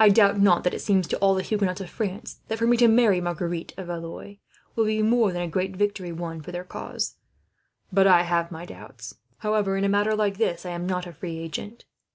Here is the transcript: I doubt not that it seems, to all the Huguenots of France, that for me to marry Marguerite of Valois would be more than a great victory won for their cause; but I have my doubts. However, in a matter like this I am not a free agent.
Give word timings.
I 0.00 0.08
doubt 0.08 0.40
not 0.40 0.64
that 0.64 0.72
it 0.72 0.78
seems, 0.80 1.06
to 1.08 1.18
all 1.18 1.34
the 1.34 1.42
Huguenots 1.42 1.82
of 1.82 1.90
France, 1.90 2.40
that 2.48 2.58
for 2.58 2.66
me 2.66 2.78
to 2.78 2.88
marry 2.88 3.20
Marguerite 3.20 3.74
of 3.76 3.88
Valois 3.88 4.36
would 4.74 4.86
be 4.86 5.02
more 5.02 5.30
than 5.30 5.42
a 5.42 5.46
great 5.46 5.76
victory 5.76 6.10
won 6.10 6.40
for 6.40 6.52
their 6.52 6.64
cause; 6.64 7.16
but 7.92 8.06
I 8.06 8.22
have 8.22 8.50
my 8.50 8.64
doubts. 8.64 9.14
However, 9.40 9.76
in 9.76 9.84
a 9.84 9.90
matter 9.90 10.14
like 10.16 10.38
this 10.38 10.64
I 10.64 10.70
am 10.70 10.86
not 10.86 11.06
a 11.06 11.12
free 11.12 11.36
agent. 11.36 11.84